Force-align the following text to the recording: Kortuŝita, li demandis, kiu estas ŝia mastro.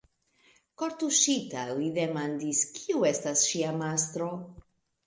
Kortuŝita, 0.81 1.67
li 1.81 1.91
demandis, 1.99 2.65
kiu 2.81 3.07
estas 3.15 3.47
ŝia 3.53 3.79
mastro. 3.85 4.37